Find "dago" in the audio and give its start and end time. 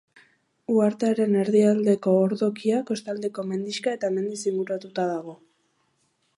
5.15-5.41